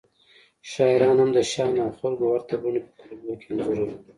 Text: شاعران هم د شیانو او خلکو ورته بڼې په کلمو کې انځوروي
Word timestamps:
شاعران 0.71 1.17
هم 1.21 1.29
د 1.33 1.37
شیانو 1.51 1.81
او 1.85 1.91
خلکو 1.99 2.23
ورته 2.27 2.55
بڼې 2.63 2.81
په 2.85 2.91
کلمو 2.99 3.33
کې 3.41 3.47
انځوروي 3.51 3.89